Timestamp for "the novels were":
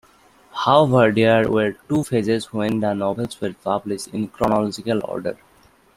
2.79-3.53